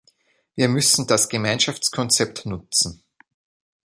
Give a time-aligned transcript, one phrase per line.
[0.55, 3.03] Wir müssen das Gemeinschaftskonzept nutzen.